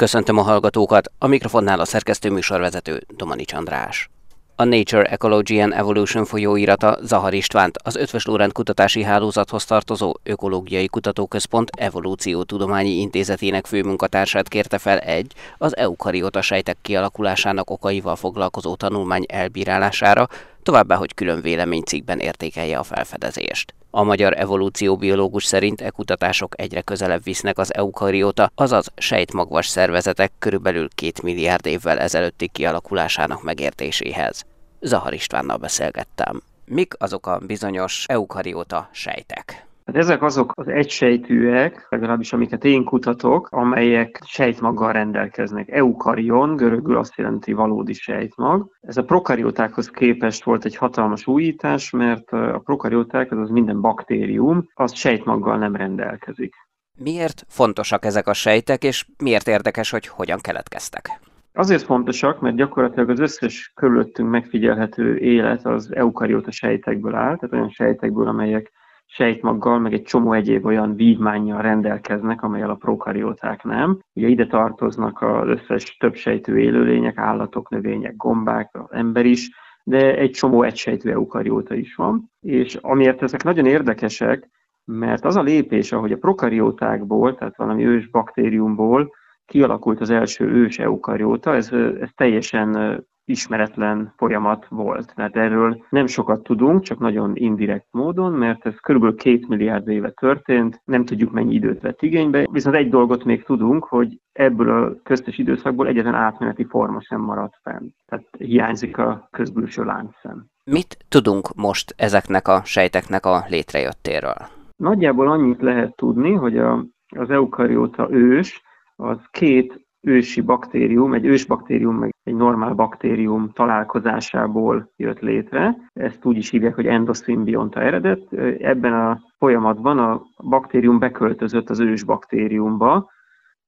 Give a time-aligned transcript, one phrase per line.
[0.00, 4.10] Köszöntöm a hallgatókat, a mikrofonnál a szerkesztő műsorvezető Domanics András.
[4.56, 10.86] A Nature Ecology and Evolution folyóirata Zahar Istvánt, az Ötvös Lórend Kutatási Hálózathoz tartozó Ökológiai
[10.86, 20.28] Kutatóközpont Evolúciótudományi Intézetének főmunkatársát kérte fel egy, az eukariota sejtek kialakulásának okaival foglalkozó tanulmány elbírálására,
[20.62, 23.74] továbbá, hogy külön véleménycikkben értékelje a felfedezést.
[23.90, 30.88] A magyar evolúcióbiológus szerint e kutatások egyre közelebb visznek az eukarióta, azaz sejtmagvas szervezetek körülbelül
[30.94, 34.44] két milliárd évvel ezelőtti kialakulásának megértéséhez.
[34.80, 36.42] Zahar Istvánnal beszélgettem.
[36.64, 39.69] Mik azok a bizonyos eukarióta sejtek?
[39.90, 45.70] Hát ezek azok az egysejtűek, legalábbis amiket én kutatok, amelyek sejtmaggal rendelkeznek.
[45.70, 48.70] Eukarion, görögül azt jelenti valódi sejtmag.
[48.80, 54.94] Ez a prokariótákhoz képest volt egy hatalmas újítás, mert a prokarióták, az minden baktérium, az
[54.94, 56.54] sejtmaggal nem rendelkezik.
[56.98, 61.20] Miért fontosak ezek a sejtek, és miért érdekes, hogy hogyan keletkeztek?
[61.52, 67.70] Azért fontosak, mert gyakorlatilag az összes körülöttünk megfigyelhető élet az eukarióta sejtekből áll, tehát olyan
[67.70, 68.72] sejtekből, amelyek
[69.12, 73.98] sejtmaggal, meg egy csomó egyéb olyan vívmányjal rendelkeznek, amelyel a prokarióták nem.
[74.14, 79.50] Ugye ide tartoznak az összes többsejtű élőlények, állatok, növények, gombák, az ember is,
[79.84, 82.30] de egy csomó egysejtű eukarióta is van.
[82.40, 84.48] És amiért ezek nagyon érdekesek,
[84.84, 89.14] mert az a lépés, ahogy a prokariótákból, tehát valami ős baktériumból
[89.46, 95.12] kialakult az első ős eukarióta, ez, ez teljesen ismeretlen folyamat volt.
[95.14, 99.14] Tehát erről nem sokat tudunk, csak nagyon indirekt módon, mert ez kb.
[99.14, 103.84] két milliárd éve történt, nem tudjuk mennyi időt vett igénybe, viszont egy dolgot még tudunk,
[103.84, 107.88] hogy ebből a köztes időszakból egyetlen átmeneti forma sem maradt fenn.
[108.06, 110.46] Tehát hiányzik a közbülső láncszem.
[110.64, 114.36] Mit tudunk most ezeknek a sejteknek a létrejöttéről?
[114.76, 118.62] Nagyjából annyit lehet tudni, hogy a, az eukarióta ős
[118.96, 125.76] az két ősi baktérium, egy ősbaktérium meg egy normál baktérium találkozásából jött létre.
[125.92, 128.32] Ezt úgy is hívják, hogy endoszimbionta eredet.
[128.60, 133.10] Ebben a folyamatban a baktérium beköltözött az ős baktériumba.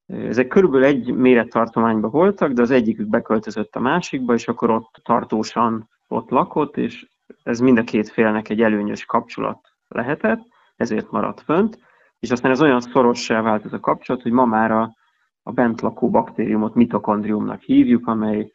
[0.05, 5.89] Ezek körülbelül egy mérettartományban voltak, de az egyikük beköltözött a másikba, és akkor ott tartósan
[6.07, 7.07] ott lakott, és
[7.43, 10.39] ez mind a két félnek egy előnyös kapcsolat lehetett,
[10.75, 11.79] ezért maradt fönt,
[12.19, 14.95] és aztán ez olyan szorossá vált ez a kapcsolat, hogy ma már a
[15.43, 18.51] a bent lakó baktériumot mitokondriumnak hívjuk, amely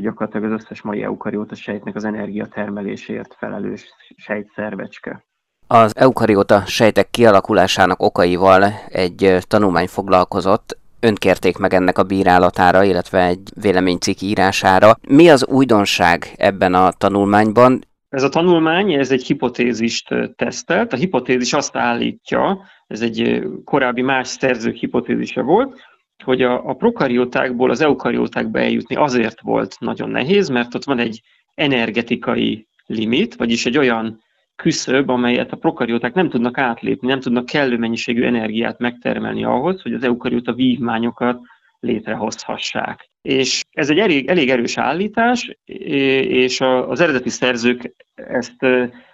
[0.00, 3.86] gyakorlatilag az összes mai eukarióta sejtnek az energiatermelésért felelős
[4.16, 5.24] sejtszervecske.
[5.66, 13.50] Az eukarióta sejtek kialakulásának okaival egy tanulmány foglalkozott, önkérték meg ennek a bírálatára, illetve egy
[13.60, 14.96] véleménycikk írására.
[15.08, 17.80] Mi az újdonság ebben a tanulmányban?
[18.08, 20.92] Ez a tanulmány, ez egy hipotézist tesztelt.
[20.92, 25.80] A hipotézis azt állítja, ez egy korábbi más szerzők hipotézise volt,
[26.24, 31.22] hogy a, a prokariótákból az eukariótákba eljutni azért volt nagyon nehéz, mert ott van egy
[31.54, 34.20] energetikai limit, vagyis egy olyan
[34.56, 39.92] küszöb, amelyet a prokarióták nem tudnak átlépni, nem tudnak kellő mennyiségű energiát megtermelni ahhoz, hogy
[39.92, 41.40] az eukarióta vívmányokat
[41.80, 43.10] létrehozhassák.
[43.22, 48.66] És ez egy elég, elég erős állítás, és az eredeti szerzők ezt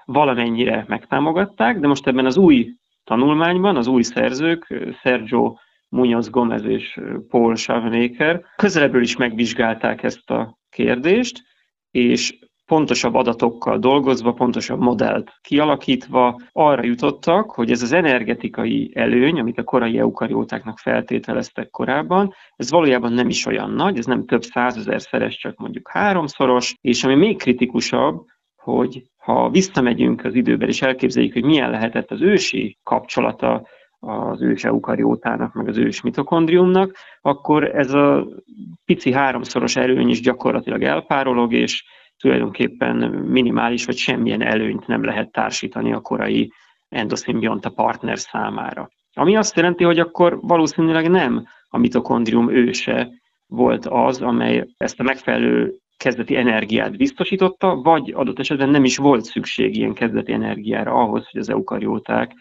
[0.05, 5.55] valamennyire megtámogatták, de most ebben az új tanulmányban az új szerzők, Sergio
[5.95, 11.43] Munoz Gomez és Paul Schavenaker közelebbről is megvizsgálták ezt a kérdést,
[11.91, 19.59] és pontosabb adatokkal dolgozva, pontosabb modellt kialakítva arra jutottak, hogy ez az energetikai előny, amit
[19.59, 25.01] a korai eukariótáknak feltételeztek korábban, ez valójában nem is olyan nagy, ez nem több százezer
[25.01, 28.25] szeres, csak mondjuk háromszoros, és ami még kritikusabb,
[28.57, 33.67] hogy ha visszamegyünk az időben, és elképzeljük, hogy milyen lehetett az ősi kapcsolata
[34.07, 38.27] az ős eukariótának, meg az ős mitokondriumnak, akkor ez a
[38.85, 41.85] pici háromszoros erőny is gyakorlatilag elpárolog, és
[42.19, 46.53] tulajdonképpen minimális vagy semmilyen előnyt nem lehet társítani a korai
[46.89, 48.89] endoszimbionta partner számára.
[49.13, 53.09] Ami azt jelenti, hogy akkor valószínűleg nem a mitokondrium őse
[53.47, 59.25] volt az, amely ezt a megfelelő kezdeti energiát biztosította, vagy adott esetben nem is volt
[59.25, 62.33] szükség ilyen kezdeti energiára ahhoz, hogy az eukarióták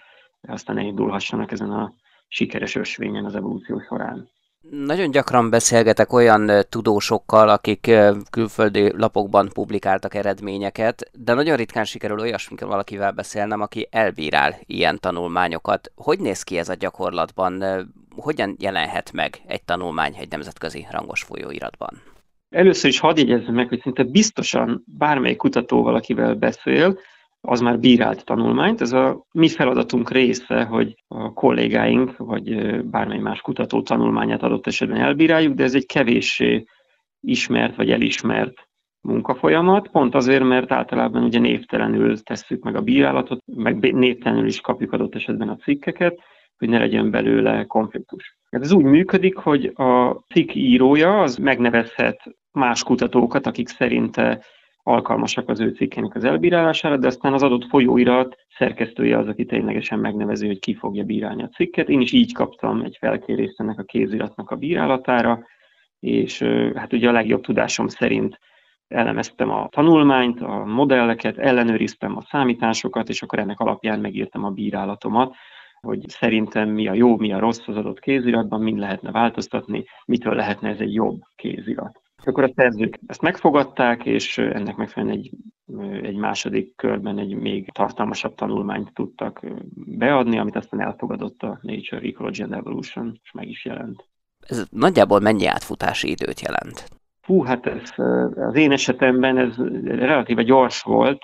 [0.48, 1.94] aztán elindulhassanak ezen a
[2.28, 4.32] sikeres ösvényen az evolúció során.
[4.70, 7.92] Nagyon gyakran beszélgetek olyan tudósokkal, akik
[8.30, 15.92] külföldi lapokban publikáltak eredményeket, de nagyon ritkán sikerül olyasmikor valakivel beszélnem, aki elbírál ilyen tanulmányokat.
[15.96, 17.64] Hogy néz ki ez a gyakorlatban?
[18.16, 22.02] Hogyan jelenhet meg egy tanulmány egy nemzetközi rangos folyóiratban?
[22.50, 26.98] Először is hadd jegyezzem meg, hogy szinte biztosan bármely kutatóval, akivel beszél,
[27.48, 28.82] az már bírált tanulmányt.
[28.82, 35.02] Ez a mi feladatunk része, hogy a kollégáink, vagy bármely más kutató tanulmányát adott esetben
[35.02, 36.66] elbíráljuk, de ez egy kevéssé
[37.20, 38.68] ismert vagy elismert
[39.02, 44.94] munkafolyamat, pont azért, mert általában ugye névtelenül tesszük meg a bírálatot, meg névtelenül is kapjuk
[44.94, 46.20] adott esetben a cikkeket,
[46.58, 48.38] hogy ne legyen belőle konfliktus.
[48.50, 54.44] Ez úgy működik, hogy a cikk írója az megnevezhet más kutatókat, akik szerinte
[54.84, 60.00] alkalmasak az ő cikkének az elbírálására, de aztán az adott folyóirat szerkesztője az, aki ténylegesen
[60.00, 61.90] megnevező, hogy ki fogja bírálni a cikket.
[61.90, 65.46] Én is így kaptam egy felkérést ennek a kéziratnak a bírálatára,
[66.00, 66.42] és
[66.76, 68.40] hát ugye a legjobb tudásom szerint
[68.88, 75.36] elemeztem a tanulmányt, a modelleket, ellenőriztem a számításokat, és akkor ennek alapján megírtam a bírálatomat,
[75.82, 80.36] hogy szerintem mi a jó, mi a rossz az adott kéziratban, mind lehetne változtatni, mitől
[80.36, 82.03] lehetne ez egy jobb kézirat.
[82.24, 85.32] És akkor a szerzők ezt megfogadták, és ennek megfelelően egy,
[86.02, 89.42] egy második körben egy még tartalmasabb tanulmányt tudtak
[89.76, 94.08] beadni, amit aztán elfogadott a Nature Ecology and Evolution, és meg is jelent.
[94.48, 96.86] Ez nagyjából mennyi átfutási időt jelent?
[97.22, 97.94] Hú, hát ez,
[98.36, 101.24] az én esetemben ez relatíve gyors volt,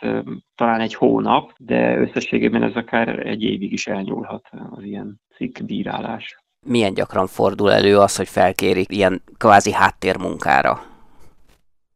[0.55, 6.37] talán egy hónap, de összességében ez akár egy évig is elnyúlhat az ilyen cikkbírálás.
[6.65, 10.81] Milyen gyakran fordul elő az, hogy felkérik ilyen kvázi háttérmunkára?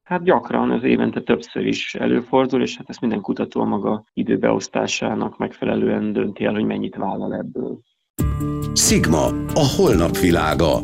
[0.04, 5.38] Hát gyakran, az évente többször is előfordul, és hát ezt minden kutató a maga időbeosztásának
[5.38, 7.80] megfelelően dönti el, hogy mennyit vállal ebből.
[8.74, 10.80] Sigma, a holnap világa.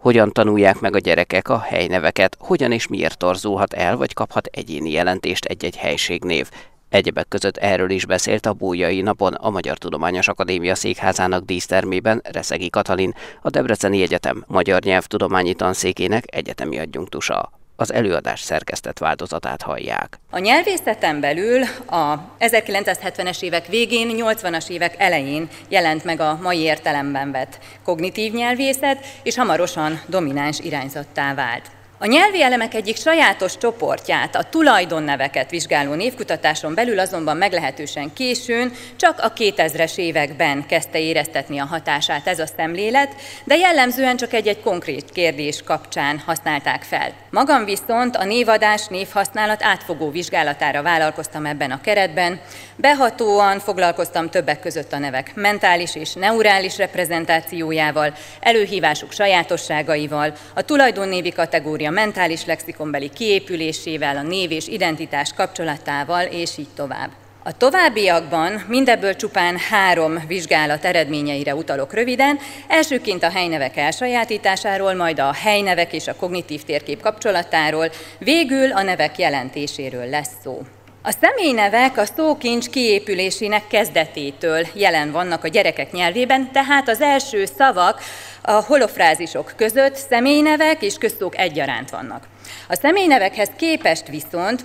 [0.00, 4.90] Hogyan tanulják meg a gyerekek a helyneveket, hogyan és miért torzulhat el, vagy kaphat egyéni
[4.90, 6.48] jelentést egy-egy helységnév.
[6.92, 12.70] Egyebek között erről is beszélt a Bújai napon a Magyar Tudományos Akadémia székházának dísztermében Reszegi
[12.70, 20.18] Katalin, a Debreceni Egyetem Magyar Nyelvtudományi Tanszékének egyetemi adjunktusa az előadás szerkesztett változatát hallják.
[20.30, 27.30] A nyelvészeten belül a 1970-es évek végén, 80-as évek elején jelent meg a mai értelemben
[27.30, 31.70] vett kognitív nyelvészet, és hamarosan domináns irányzattá vált.
[32.02, 39.18] A nyelvi elemek egyik sajátos csoportját, a tulajdonneveket vizsgáló névkutatáson belül azonban meglehetősen későn, csak
[39.20, 43.14] a 2000-es években kezdte éreztetni a hatását ez a szemlélet,
[43.44, 47.12] de jellemzően csak egy-egy konkrét kérdés kapcsán használták fel.
[47.30, 52.40] Magam viszont a névadás, névhasználat átfogó vizsgálatára vállalkoztam ebben a keretben,
[52.76, 61.90] behatóan foglalkoztam többek között a nevek mentális és neurális reprezentációjával, előhívásuk sajátosságaival, a tulajdonnévi kategória
[61.92, 67.10] mentális lexikonbeli kiépülésével, a név és identitás kapcsolatával, és így tovább.
[67.44, 75.32] A továbbiakban mindebből csupán három vizsgálat eredményeire utalok röviden, elsőként a helynevek elsajátításáról, majd a
[75.32, 80.62] helynevek és a kognitív térkép kapcsolatáról, végül a nevek jelentéséről lesz szó.
[81.04, 88.00] A személynevek a szókincs kiépülésének kezdetétől jelen vannak a gyerekek nyelvében, tehát az első szavak
[88.42, 92.24] a holofrázisok között személynevek és közszók egyaránt vannak.
[92.68, 94.64] A személynevekhez képest viszont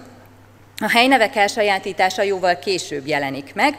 [0.80, 3.78] a helynevek elsajátítása jóval később jelenik meg,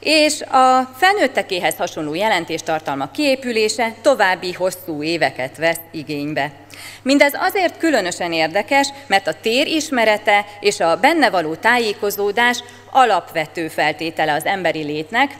[0.00, 6.52] és a felnőttekéhez hasonló jelentéstartalma kiépülése további hosszú éveket vesz igénybe.
[7.02, 14.32] Mindez azért különösen érdekes, mert a tér ismerete és a benne való tájékozódás alapvető feltétele
[14.32, 15.36] az emberi létnek,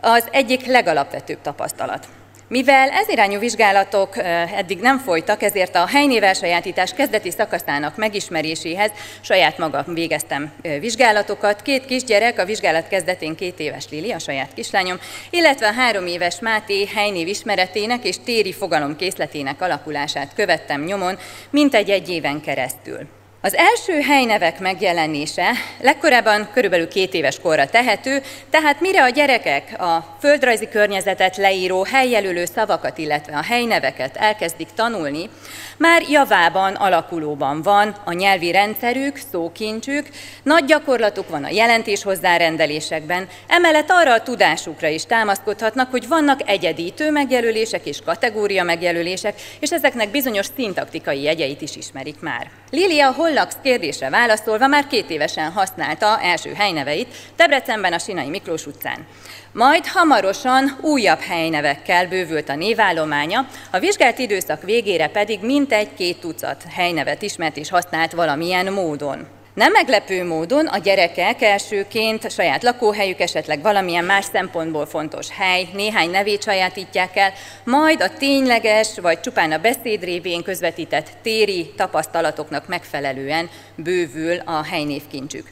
[0.00, 2.06] az egyik legalapvetőbb tapasztalat.
[2.48, 4.16] Mivel ez irányú vizsgálatok
[4.56, 11.62] eddig nem folytak, ezért a helynévelsajátítás kezdeti szakaszának megismeréséhez saját magam végeztem vizsgálatokat.
[11.62, 14.98] Két kisgyerek, a vizsgálat kezdetén két éves Lili, a saját kislányom,
[15.30, 21.18] illetve a három éves Máté helynév ismeretének és téri fogalomkészletének alakulását követtem nyomon,
[21.50, 23.15] mintegy egy éven keresztül.
[23.46, 25.50] Az első helynevek megjelenése
[25.80, 32.44] legkorábban körülbelül két éves korra tehető, tehát mire a gyerekek a földrajzi környezetet leíró helyjelölő
[32.44, 35.30] szavakat, illetve a helyneveket elkezdik tanulni,
[35.78, 40.08] már javában, alakulóban van a nyelvi rendszerük, szókincsük,
[40.42, 47.10] nagy gyakorlatuk van a jelentés hozzárendelésekben, emellett arra a tudásukra is támaszkodhatnak, hogy vannak egyedítő
[47.10, 52.50] megjelölések és kategória megjelölések, és ezeknek bizonyos szintaktikai jegyeit is ismerik már.
[52.70, 59.06] Lilia Hollax kérdésre válaszolva már két évesen használta első helyneveit Debrecenben a Sinai Miklós utcán.
[59.52, 66.64] Majd hamarosan újabb helynevekkel bővült a névállománya, a vizsgált időszak végére pedig mintegy két tucat
[66.74, 69.26] helynevet ismert és használt valamilyen módon.
[69.56, 76.10] Nem meglepő módon a gyerekek elsőként saját lakóhelyük, esetleg valamilyen más szempontból fontos hely, néhány
[76.10, 77.32] nevét sajátítják el,
[77.64, 85.46] majd a tényleges vagy csupán a beszéd révén közvetített téri tapasztalatoknak megfelelően bővül a helynévkincsük.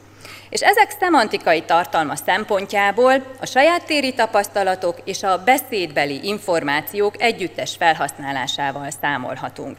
[0.51, 8.91] És ezek szemantikai tartalma szempontjából a saját téri tapasztalatok és a beszédbeli információk együttes felhasználásával
[9.01, 9.77] számolhatunk.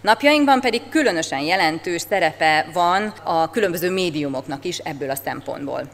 [0.00, 5.88] Napjainkban pedig különösen jelentős szerepe van a különböző médiumoknak is ebből a szempontból.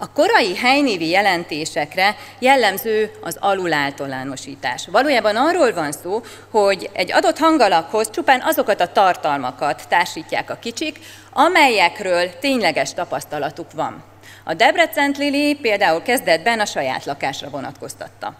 [0.00, 4.86] A korai helynévi jelentésekre jellemző az aluláltalánosítás.
[4.86, 10.98] Valójában arról van szó, hogy egy adott hangalakhoz csupán azokat a tartalmakat társítják a kicsik,
[11.32, 14.04] amelyekről tényleges tapasztalatuk van.
[14.44, 18.34] A Debrecent Lili például kezdetben a saját lakásra vonatkoztatta.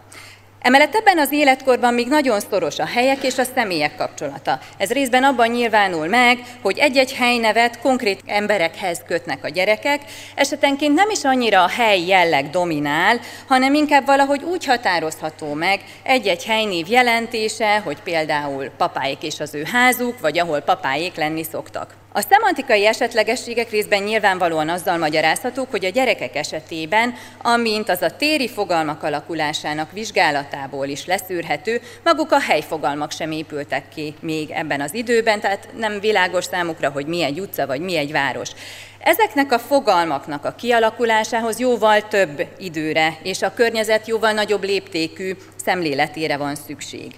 [0.63, 4.59] Emellett ebben az életkorban még nagyon szoros a helyek és a személyek kapcsolata.
[4.77, 10.01] Ez részben abban nyilvánul meg, hogy egy-egy helynevet konkrét emberekhez kötnek a gyerekek,
[10.35, 16.45] esetenként nem is annyira a hely jelleg dominál, hanem inkább valahogy úgy határozható meg egy-egy
[16.45, 21.95] helynév jelentése, hogy például papáik és az ő házuk, vagy ahol papáik lenni szoktak.
[22.13, 28.49] A szemantikai esetlegességek részben nyilvánvalóan azzal magyarázhatók, hogy a gyerekek esetében, amint az a téri
[28.49, 35.41] fogalmak alakulásának vizsgálatából is leszűrhető, maguk a helyfogalmak sem épültek ki még ebben az időben,
[35.41, 38.51] tehát nem világos számukra, hogy mi egy utca vagy mi egy város.
[38.99, 46.37] Ezeknek a fogalmaknak a kialakulásához jóval több időre és a környezet jóval nagyobb léptékű szemléletére
[46.37, 47.13] van szükség.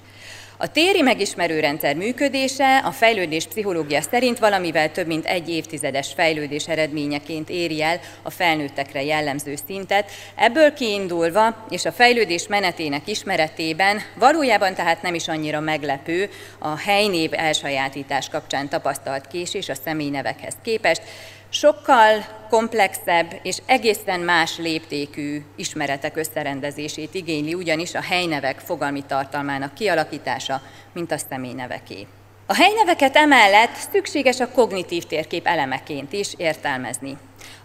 [0.63, 6.69] A téri megismerő rendszer működése a fejlődés pszichológia szerint valamivel több mint egy évtizedes fejlődés
[6.69, 10.11] eredményeként éri el a felnőttekre jellemző szintet.
[10.35, 17.31] Ebből kiindulva és a fejlődés menetének ismeretében valójában tehát nem is annyira meglepő a helynév
[17.33, 21.03] elsajátítás kapcsán tapasztalt késés a személynevekhez képest,
[21.51, 30.63] sokkal komplexebb és egészen más léptékű ismeretek összerendezését igényli ugyanis a helynevek fogalmi tartalmának kialakítása,
[30.93, 32.07] mint a személyneveké.
[32.47, 37.17] A helyneveket emellett szükséges a kognitív térkép elemeként is értelmezni.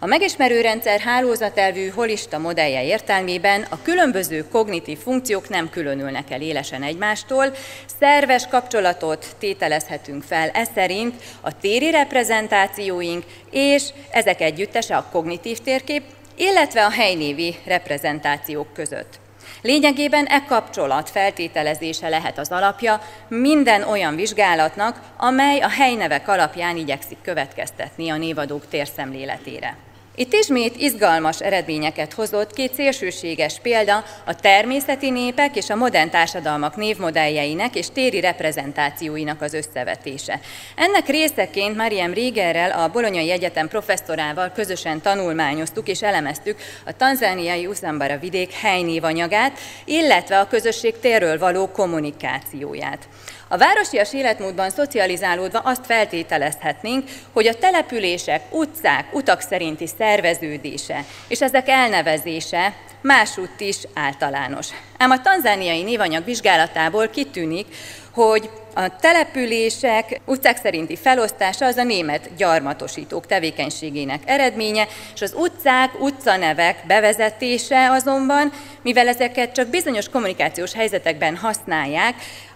[0.06, 6.84] A megismerő rendszer hálózatelvű holista modellje értelmében a különböző kognitív funkciók nem különülnek el élesen
[6.84, 7.56] egymástól,
[8.00, 16.04] szerves kapcsolatot tételezhetünk fel e szerint a téri reprezentációink és ezek együttese a kognitív térkép,
[16.36, 19.20] illetve a helynévi reprezentációk között.
[19.62, 27.18] Lényegében e kapcsolat feltételezése lehet az alapja minden olyan vizsgálatnak, amely a helynevek alapján igyekszik
[27.22, 29.78] következtetni a névadók térszemléletére.
[30.18, 36.76] Itt ismét izgalmas eredményeket hozott két szélsőséges példa a természeti népek és a modern társadalmak
[36.76, 40.40] névmodelljeinek és téri reprezentációinak az összevetése.
[40.76, 48.18] Ennek részeként Mariam Riegerrel, a Bolonyai Egyetem professzorával közösen tanulmányoztuk és elemeztük a tanzániai Uszambara
[48.18, 53.08] vidék helynévanyagát, illetve a közösség térről való kommunikációját.
[53.48, 61.68] A városias életmódban szocializálódva azt feltételezhetnénk, hogy a települések, utcák, utak szerinti szerveződése és ezek
[61.68, 64.68] elnevezése másútt is általános.
[64.98, 67.66] Ám a tanzániai névanyag vizsgálatából kitűnik,
[68.12, 76.02] hogy a települések utcák szerinti felosztása az a német gyarmatosítók tevékenységének eredménye, és az utcák,
[76.02, 82.16] utcanevek bevezetése azonban, mivel ezeket csak bizonyos kommunikációs helyzetekben használják,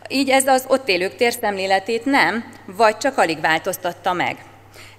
[0.09, 4.37] így ez az ott élők térszemléletét nem, vagy csak alig változtatta meg.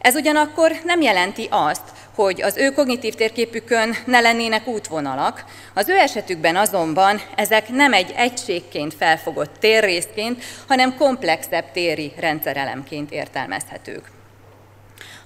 [0.01, 1.83] Ez ugyanakkor nem jelenti azt,
[2.15, 8.13] hogy az ő kognitív térképükön ne lennének útvonalak, az ő esetükben azonban ezek nem egy
[8.17, 14.20] egységként felfogott térrészként, hanem komplexebb téri rendszerelemként értelmezhetők.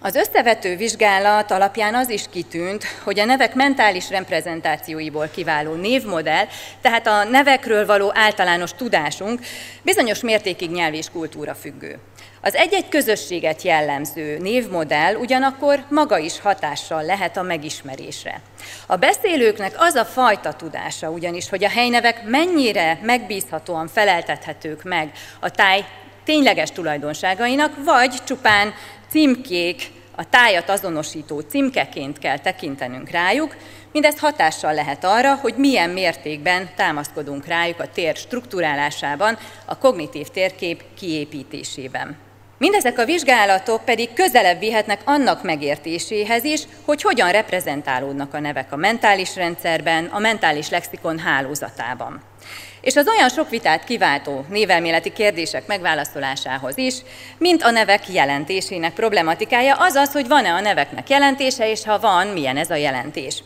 [0.06, 6.44] Az összevető vizsgálat alapján az is kitűnt, hogy a nevek mentális reprezentációiból kiváló névmodell,
[6.80, 9.40] tehát a nevekről való általános tudásunk
[9.82, 11.99] bizonyos mértékig nyelv és kultúra függő.
[12.40, 18.40] Az egy-egy közösséget jellemző névmodell ugyanakkor maga is hatással lehet a megismerésre.
[18.87, 25.50] A beszélőknek az a fajta tudása ugyanis, hogy a helynevek mennyire megbízhatóan feleltethetők meg a
[25.50, 25.84] táj
[26.25, 28.75] tényleges tulajdonságainak, vagy csupán
[29.14, 33.56] címkék, a tájat azonosító címkeként kell tekintenünk rájuk,
[33.92, 40.83] mindez hatással lehet arra, hogy milyen mértékben támaszkodunk rájuk a tér strukturálásában, a kognitív térkép
[40.99, 42.16] kiépítésében.
[42.59, 48.76] Mindezek a vizsgálatok pedig közelebb vihetnek annak megértéséhez is, hogy hogyan reprezentálódnak a nevek a
[48.76, 52.23] mentális rendszerben, a mentális lexikon hálózatában.
[52.85, 56.95] És az olyan sok vitát kiváltó névelméleti kérdések megválaszolásához is,
[57.38, 62.26] mint a nevek jelentésének problematikája, az az, hogy van-e a neveknek jelentése, és ha van,
[62.26, 63.43] milyen ez a jelentés.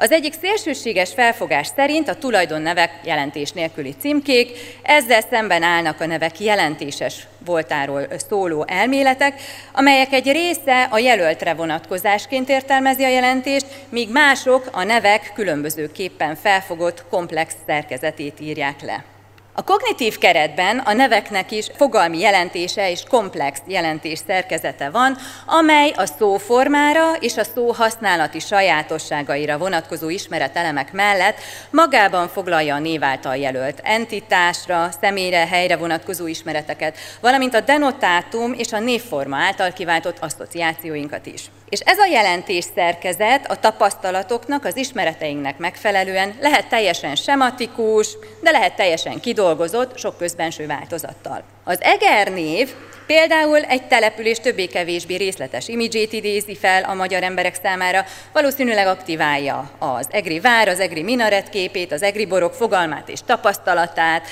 [0.00, 4.50] Az egyik szélsőséges felfogás szerint a tulajdonnevek jelentés nélküli címkék,
[4.82, 9.40] ezzel szemben állnak a nevek jelentéses voltáról szóló elméletek,
[9.72, 17.04] amelyek egy része a jelöltre vonatkozásként értelmezi a jelentést, míg mások a nevek különbözőképpen felfogott
[17.10, 19.17] komplex szerkezetét írják le.
[19.58, 26.06] A kognitív keretben a neveknek is fogalmi jelentése és komplex jelentés szerkezete van, amely a
[26.06, 31.38] szóformára és a szó használati sajátosságaira vonatkozó ismeretelemek mellett
[31.70, 38.72] magában foglalja a név által jelölt entitásra, személyre, helyre vonatkozó ismereteket, valamint a denotátum és
[38.72, 41.50] a névforma által kiváltott asszociációinkat is.
[41.68, 48.76] És ez a jelentés szerkezet a tapasztalatoknak, az ismereteinknek megfelelően lehet teljesen sematikus, de lehet
[48.76, 49.46] teljesen kidolgozott,
[49.94, 51.42] sok közbenső változattal.
[51.64, 52.74] Az Eger név
[53.08, 60.06] például egy település többé-kevésbé részletes imidzsét idézi fel a magyar emberek számára, valószínűleg aktiválja az
[60.10, 64.28] egri vár, az egri minaret képét, az egri borok fogalmát és tapasztalatát,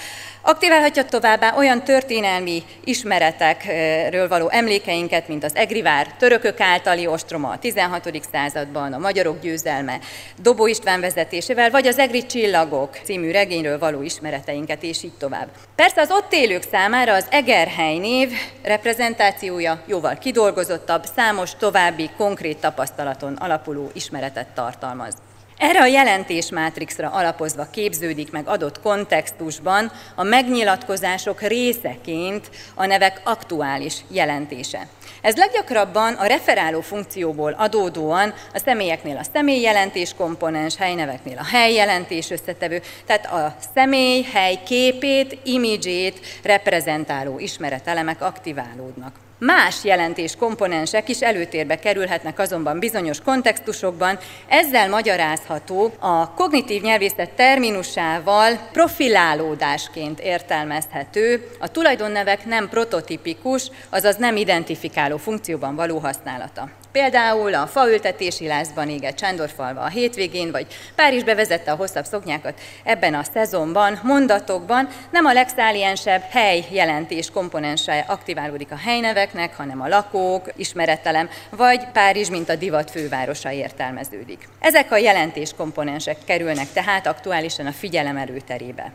[0.49, 8.11] Aktiválhatja továbbá olyan történelmi ismeretekről való emlékeinket, mint az Egrivár törökök általi ostroma a 16.
[8.33, 9.99] században, a magyarok győzelme
[10.38, 15.49] Dobó István vezetésével, vagy az Egri csillagok című regényről való ismereteinket, és így tovább.
[15.76, 18.30] Persze az ott élők számára az Egerhely név
[18.66, 25.25] reprezentációja jóval kidolgozottabb, számos további konkrét tapasztalaton alapuló ismeretet tartalmaz.
[25.59, 34.87] Erre a jelentésmátrixra alapozva képződik meg adott kontextusban a megnyilatkozások részeként a nevek aktuális jelentése.
[35.21, 42.83] Ez leggyakrabban a referáló funkcióból adódóan a személyeknél a személyjelentés komponens, helyneveknél a helyjelentés összetevő,
[43.07, 49.25] tehát a személy hely képét, imidzsét reprezentáló ismeretelemek aktiválódnak.
[49.38, 58.69] Más jelentés komponensek is előtérbe kerülhetnek azonban bizonyos kontextusokban, ezzel magyarázható a kognitív nyelvészet terminusával
[58.73, 66.69] profilálódásként értelmezhető a tulajdonnevek nem prototipikus, azaz nem identifikáló funkcióban való használata.
[66.97, 73.15] Például a faültetési lázban égett Csándorfalva a hétvégén, vagy Párizs bevezette a hosszabb szoknyákat ebben
[73.15, 80.51] a szezonban, mondatokban nem a legszáliensebb hely jelentés komponense aktiválódik a helyneveknek, hanem a lakók,
[80.57, 84.49] ismeretelem, vagy Párizs, mint a divat fővárosa értelmeződik.
[84.61, 88.92] Ezek a jelentés komponensek kerülnek tehát aktuálisan a figyelem előterébe.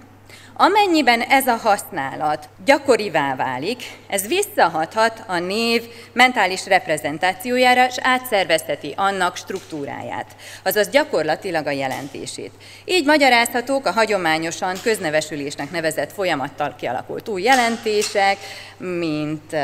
[0.64, 9.36] Amennyiben ez a használat gyakorivá válik, ez visszahathat a név mentális reprezentációjára, és átszervezheti annak
[9.36, 12.52] struktúráját, azaz gyakorlatilag a jelentését.
[12.86, 18.38] Így magyarázhatók a hagyományosan köznevesülésnek nevezett folyamattal kialakult új jelentések,
[18.78, 19.56] mint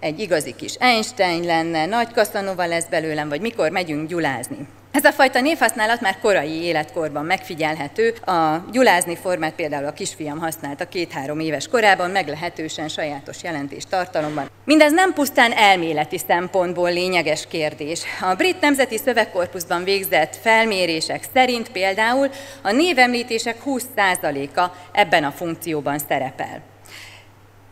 [0.00, 4.68] egy igazi kis Einstein lenne, nagy Casanova lesz belőlem, vagy mikor megyünk gyulázni.
[4.92, 8.14] Ez a fajta névhasználat már korai életkorban megfigyelhető.
[8.24, 14.50] A gyulázni formát például a kisfiam használta két-három éves korában, meglehetősen sajátos jelentés tartalomban.
[14.64, 18.02] Mindez nem pusztán elméleti szempontból lényeges kérdés.
[18.20, 22.28] A brit nemzeti szövegkorpuszban végzett felmérések szerint például
[22.62, 26.62] a névemlítések 20%-a ebben a funkcióban szerepel.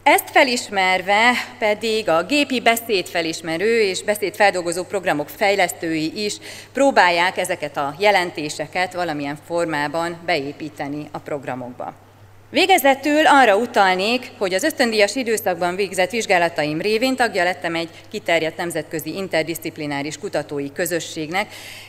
[0.08, 6.36] Ezt felismerve pedig a gépi beszédfelismerő és beszédfeldolgozó programok fejlesztői is
[6.72, 12.05] próbálják ezeket a jelentéseket valamilyen formában beépíteni a programokba.
[12.50, 19.16] Végezetül arra utalnék, hogy az ösztöndíjas időszakban végzett vizsgálataim révén tagja lettem egy kiterjedt nemzetközi
[19.16, 21.46] interdisziplináris kutatói közösségnek,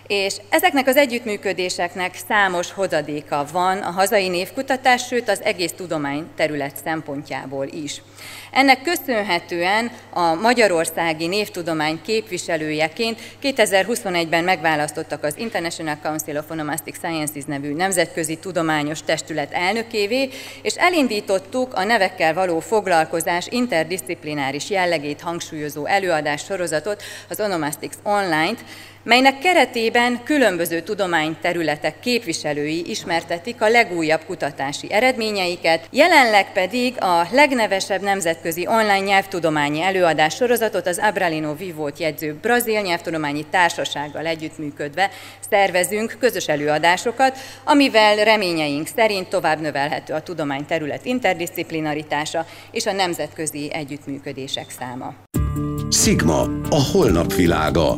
[0.07, 6.75] és ezeknek az együttműködéseknek számos hozadéka van a hazai névkutatás, sőt az egész tudomány terület
[6.83, 8.01] szempontjából is.
[8.57, 17.73] Ennek köszönhetően a Magyarországi Névtudomány képviselőjeként 2021-ben megválasztottak az International Council of Onomastic Sciences nevű
[17.73, 20.29] nemzetközi tudományos testület elnökévé,
[20.61, 28.63] és elindítottuk a nevekkel való foglalkozás interdisziplináris jellegét hangsúlyozó előadás sorozatot, az Onomastics Online-t,
[29.07, 38.67] melynek keretében különböző tudományterületek képviselői ismertetik a legújabb kutatási eredményeiket, jelenleg pedig a legnevesebb nemzetközi
[38.67, 45.09] online nyelvtudományi előadás sorozatot az Abralino Vivót jegyző Brazil Nyelvtudományi Társasággal együttműködve
[45.49, 53.69] szervezünk közös előadásokat, amivel reményeink szerint tovább növelhető a tudomány terület interdisziplinaritása és a nemzetközi
[53.73, 55.13] együttműködések száma.
[55.89, 57.97] Sigma, a holnap világa.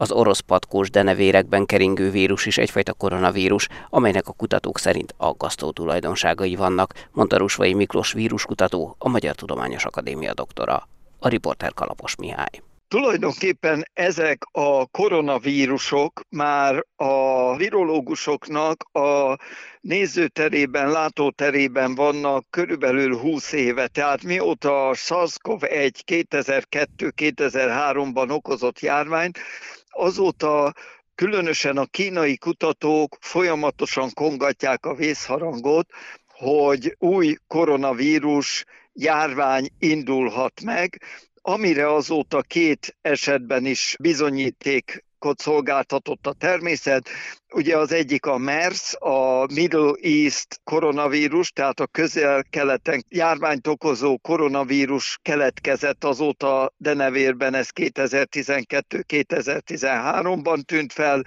[0.00, 6.56] Az orosz patkós denevérekben keringő vírus is egyfajta koronavírus, amelynek a kutatók szerint aggasztó tulajdonságai
[6.56, 10.88] vannak, mondta Rusvai Miklós víruskutató, a Magyar Tudományos Akadémia doktora.
[11.18, 12.62] A riporter Kalapos Mihály.
[12.88, 19.36] Tulajdonképpen ezek a koronavírusok már a virológusoknak a
[19.80, 23.86] nézőterében, látóterében vannak körülbelül 20 éve.
[23.86, 29.38] Tehát mióta a SARS-CoV-1 2002-2003-ban okozott járványt,
[29.90, 30.74] azóta
[31.14, 35.90] különösen a kínai kutatók folyamatosan kongatják a vészharangot,
[36.26, 41.02] hogy új koronavírus járvány indulhat meg,
[41.42, 45.04] amire azóta két esetben is bizonyíték
[45.40, 47.08] szolgáltatott a természet.
[47.52, 55.18] Ugye az egyik a MERS, a Middle East koronavírus, tehát a közel-keleten járványt okozó koronavírus
[55.22, 61.22] keletkezett azóta Denevérben, ez 2012-2013-ban tűnt fel,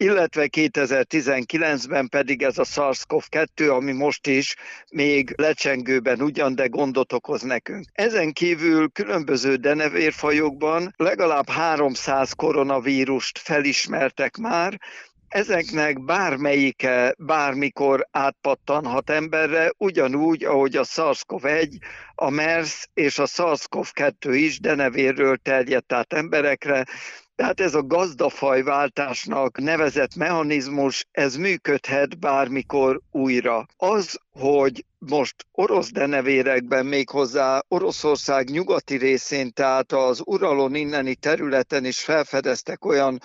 [0.00, 4.56] illetve 2019-ben pedig ez a SARS-CoV-2, ami most is
[4.90, 7.84] még lecsengőben ugyan, de gondot okoz nekünk.
[7.92, 14.80] Ezen kívül különböző denevérfajokban legalább 300 koronavírust felismertek már,
[15.28, 21.78] ezeknek bármelyike bármikor átpattanhat emberre, ugyanúgy, ahogy a SARS-CoV-1,
[22.14, 26.84] a MERS és a SARS-CoV-2 is denevérről terjedt át emberekre,
[27.40, 33.66] tehát ez a gazdafajváltásnak nevezett mechanizmus, ez működhet bármikor újra.
[33.76, 42.00] Az, hogy most orosz denevérekben méghozzá Oroszország nyugati részén, tehát az Uralon inneni területen is
[42.00, 43.18] felfedeztek olyan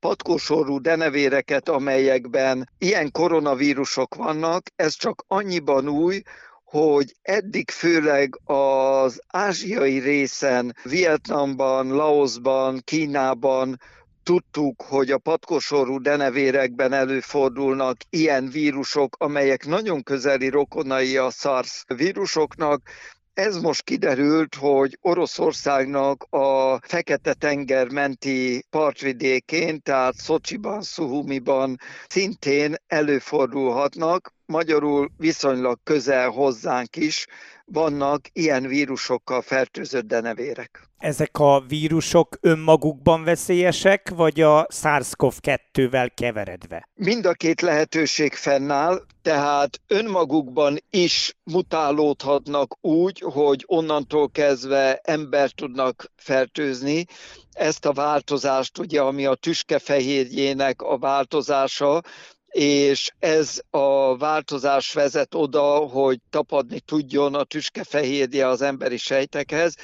[0.00, 6.22] patkósorú denevéreket, amelyekben ilyen koronavírusok vannak, ez csak annyiban új,
[6.70, 13.80] hogy eddig főleg az ázsiai részen, Vietnamban, Laosban, Kínában
[14.22, 22.82] tudtuk, hogy a patkosorú denevérekben előfordulnak ilyen vírusok, amelyek nagyon közeli rokonai a SARS vírusoknak,
[23.34, 31.76] ez most kiderült, hogy Oroszországnak a Fekete-tenger menti partvidékén, tehát Szocsiban, Szuhumiban
[32.08, 37.26] szintén előfordulhatnak, magyarul viszonylag közel hozzánk is
[37.64, 40.88] vannak ilyen vírusokkal fertőzött denevérek.
[40.98, 46.88] Ezek a vírusok önmagukban veszélyesek, vagy a SARS-CoV-2-vel keveredve?
[46.94, 56.12] Mind a két lehetőség fennáll, tehát önmagukban is mutálódhatnak úgy, hogy onnantól kezdve ember tudnak
[56.16, 57.04] fertőzni.
[57.52, 62.00] Ezt a változást, ugye, ami a tüskefehérjének a változása,
[62.50, 69.74] és ez a változás vezet oda, hogy tapadni tudjon a tüskefehérje az emberi sejtekhez.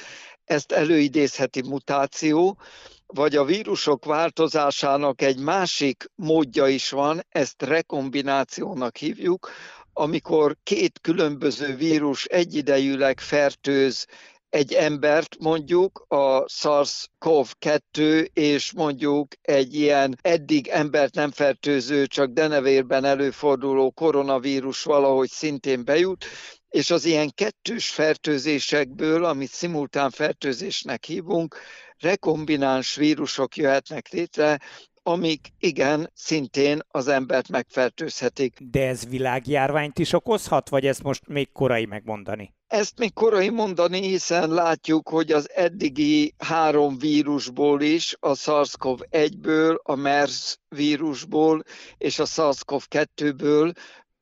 [0.45, 2.57] Ezt előidézheti mutáció,
[3.05, 9.49] vagy a vírusok változásának egy másik módja is van, ezt rekombinációnak hívjuk,
[9.93, 14.05] amikor két különböző vírus egyidejűleg fertőz
[14.49, 23.05] egy embert mondjuk a SARS-CoV-2 és mondjuk egy ilyen eddig embert nem fertőző, csak denevérben
[23.05, 26.25] előforduló koronavírus valahogy szintén bejut,
[26.69, 31.55] és az ilyen kettős fertőzésekből, amit szimultán fertőzésnek hívunk,
[31.97, 34.59] rekombináns vírusok jöhetnek létre,
[35.07, 38.59] amik igen, szintén az embert megfertőzhetik.
[38.71, 42.53] De ez világjárványt is okozhat, vagy ezt most még korai megmondani?
[42.67, 49.95] Ezt még korai mondani, hiszen látjuk, hogy az eddigi három vírusból is, a SARS-CoV-1-ből, a
[49.95, 51.63] MERS vírusból
[51.97, 53.73] és a SARS-CoV-2-ből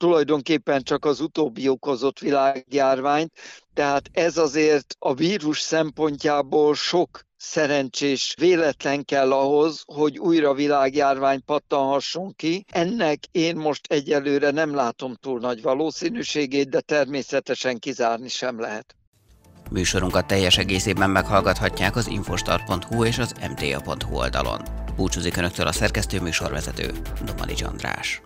[0.05, 3.31] tulajdonképpen csak az utóbbi okozott világjárványt,
[3.73, 12.33] tehát ez azért a vírus szempontjából sok szerencsés véletlen kell ahhoz, hogy újra világjárvány pattanhasson
[12.35, 12.65] ki.
[12.71, 18.95] Ennek én most egyelőre nem látom túl nagy valószínűségét, de természetesen kizárni sem lehet.
[19.71, 24.61] Műsorunkat teljes egészében meghallgathatják az infostart.hu és az mta.hu oldalon.
[24.95, 26.91] Búcsúzik Önöktől a szerkesztő műsorvezető,
[27.25, 28.21] Domani András.